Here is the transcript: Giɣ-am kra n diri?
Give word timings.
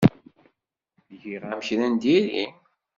Giɣ-am 1.21 1.59
kra 1.67 1.87
n 1.91 1.95
diri? 2.01 2.45